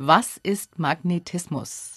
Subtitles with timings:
[0.00, 1.96] Was ist Magnetismus?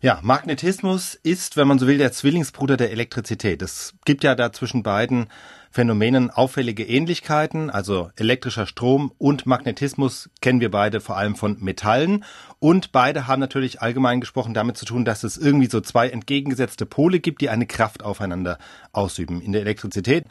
[0.00, 3.60] Ja, Magnetismus ist, wenn man so will, der Zwillingsbruder der Elektrizität.
[3.60, 5.26] Es gibt ja da zwischen beiden
[5.70, 12.24] Phänomenen auffällige Ähnlichkeiten, also elektrischer Strom und Magnetismus kennen wir beide vor allem von Metallen
[12.58, 16.86] und beide haben natürlich allgemein gesprochen damit zu tun, dass es irgendwie so zwei entgegengesetzte
[16.86, 18.58] Pole gibt, die eine Kraft aufeinander
[18.92, 19.40] ausüben.
[19.40, 20.24] In der Elektrizität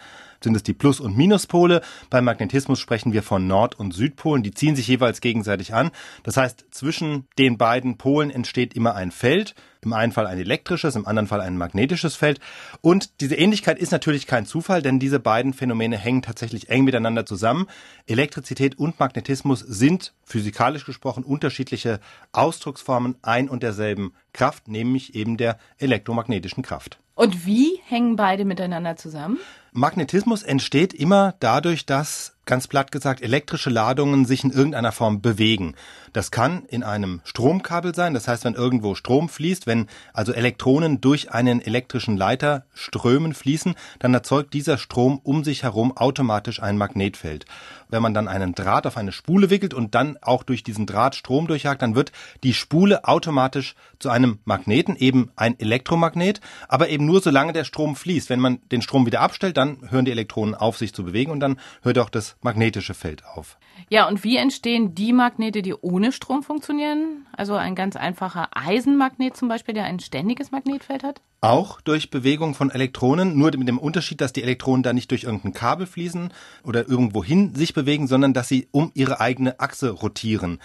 [0.44, 1.82] sind es die Plus- und Minuspole.
[2.10, 4.44] Beim Magnetismus sprechen wir von Nord- und Südpolen.
[4.44, 5.92] Die ziehen sich jeweils gegenseitig an.
[6.24, 9.56] Das heißt, zwischen den beiden Polen entsteht immer ein Feld.
[9.82, 12.40] Im einen Fall ein elektrisches, im anderen Fall ein magnetisches Feld.
[12.82, 17.26] Und diese Ähnlichkeit ist natürlich kein Zufall, denn diese beiden Phänomene hängen tatsächlich eng miteinander
[17.26, 17.68] zusammen.
[18.06, 22.00] Elektrizität und Magnetismus sind physikalisch gesprochen unterschiedliche
[22.32, 27.00] Ausdrucksformen ein und derselben Kraft, nämlich eben der elektromagnetischen Kraft.
[27.16, 29.40] Und wie hängen beide miteinander zusammen?
[29.72, 35.76] Magnetismus entsteht immer dadurch, dass ganz platt gesagt, elektrische Ladungen sich in irgendeiner Form bewegen.
[36.14, 41.00] Das kann in einem Stromkabel sein, das heißt, wenn irgendwo Strom fließt, wenn also Elektronen
[41.02, 46.78] durch einen elektrischen Leiter strömen, fließen, dann erzeugt dieser Strom um sich herum automatisch ein
[46.78, 47.46] Magnetfeld.
[47.90, 51.16] Wenn man dann einen Draht auf eine Spule wickelt und dann auch durch diesen Draht
[51.16, 52.12] Strom durchjagt, dann wird
[52.44, 57.96] die Spule automatisch zu einem Magneten, eben ein Elektromagnet, aber eben nur solange der Strom
[57.96, 58.30] fließt.
[58.30, 61.40] Wenn man den Strom wieder abstellt, dann hören die Elektronen auf, sich zu bewegen und
[61.40, 63.58] dann hört auch das magnetische Feld auf.
[63.90, 67.28] Ja, und wie entstehen die Magnete, die ohne Strom funktionieren?
[67.36, 71.22] Also ein ganz einfacher Eisenmagnet zum Beispiel, der ein ständiges Magnetfeld hat?
[71.42, 75.24] Auch durch Bewegung von Elektronen, nur mit dem Unterschied, dass die Elektronen da nicht durch
[75.24, 80.60] irgendein Kabel fließen oder irgendwohin sich bewegen, sondern dass sie um ihre eigene Achse rotieren.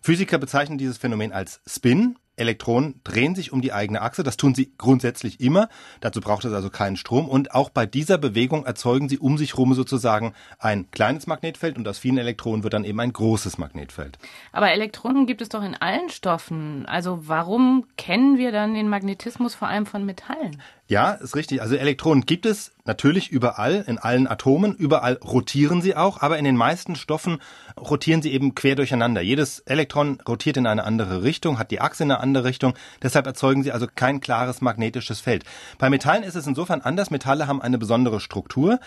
[0.00, 4.22] Physiker bezeichnen dieses Phänomen als Spin Elektronen drehen sich um die eigene Achse.
[4.22, 5.68] Das tun sie grundsätzlich immer.
[6.00, 7.28] Dazu braucht es also keinen Strom.
[7.28, 11.86] Und auch bei dieser Bewegung erzeugen sie um sich herum sozusagen ein kleines Magnetfeld und
[11.86, 14.18] aus vielen Elektronen wird dann eben ein großes Magnetfeld.
[14.52, 16.86] Aber Elektronen gibt es doch in allen Stoffen.
[16.86, 20.60] Also warum kennen wir dann den Magnetismus vor allem von Metallen?
[20.88, 21.62] Ja, ist richtig.
[21.62, 24.74] Also Elektronen gibt es natürlich überall, in allen Atomen.
[24.74, 27.38] Überall rotieren sie auch, aber in den meisten Stoffen
[27.78, 29.22] rotieren sie eben quer durcheinander.
[29.22, 32.74] Jedes Elektron rotiert in eine andere Richtung, hat die Achse in eine andere Richtung.
[33.02, 35.44] Deshalb erzeugen sie also kein klares magnetisches Feld.
[35.78, 37.10] Bei Metallen ist es insofern anders.
[37.10, 38.78] Metalle haben eine besondere Struktur.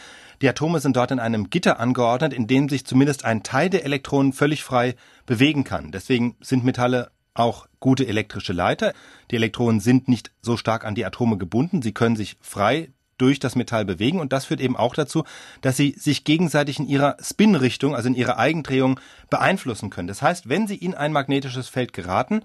[0.42, 3.84] Die Atome sind dort in einem Gitter angeordnet, in dem sich zumindest ein Teil der
[3.84, 5.92] Elektronen völlig frei bewegen kann.
[5.92, 8.94] Deswegen sind Metalle auch gute elektrische Leiter.
[9.32, 11.82] Die Elektronen sind nicht so stark an die Atome gebunden.
[11.82, 15.24] Sie können sich frei durch das Metall bewegen und das führt eben auch dazu,
[15.62, 20.08] dass sie sich gegenseitig in ihrer Spinrichtung, also in ihrer Eigendrehung beeinflussen können.
[20.08, 22.42] Das heißt, wenn sie in ein magnetisches Feld geraten,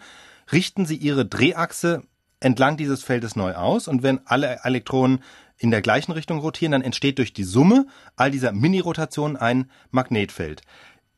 [0.53, 2.03] richten sie ihre Drehachse
[2.41, 5.23] entlang dieses Feldes neu aus und wenn alle Elektronen
[5.59, 10.63] in der gleichen Richtung rotieren, dann entsteht durch die Summe all dieser Mini-Rotationen ein Magnetfeld.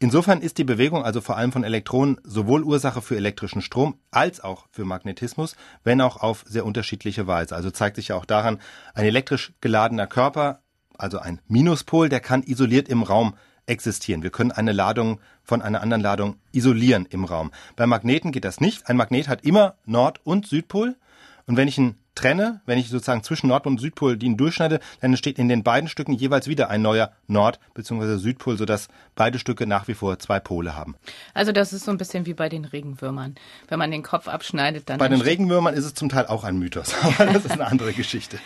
[0.01, 4.41] Insofern ist die Bewegung also vor allem von Elektronen sowohl Ursache für elektrischen Strom als
[4.43, 7.55] auch für Magnetismus, wenn auch auf sehr unterschiedliche Weise.
[7.55, 8.61] Also zeigt sich ja auch daran,
[8.95, 10.61] ein elektrisch geladener Körper,
[10.99, 13.35] also ein Minuspol, der kann isoliert im Raum
[13.67, 14.23] existieren.
[14.23, 17.51] Wir können eine Ladung von einer anderen Ladung isolieren im Raum.
[17.77, 18.89] Bei Magneten geht das nicht.
[18.89, 20.97] Ein Magnet hat immer Nord- und Südpol.
[21.47, 24.81] Und wenn ich ihn trenne, wenn ich sozusagen zwischen Nord- und Südpol die ihn durchschneide,
[25.01, 28.17] dann entsteht in den beiden Stücken jeweils wieder ein neuer Nord- bzw.
[28.19, 30.95] Südpol, sodass beide Stücke nach wie vor zwei Pole haben.
[31.35, 33.35] Also das ist so ein bisschen wie bei den Regenwürmern.
[33.69, 34.99] Wenn man den Kopf abschneidet, dann.
[34.99, 37.93] Bei den Regenwürmern ist es zum Teil auch ein Mythos, aber das ist eine andere
[37.93, 38.39] Geschichte.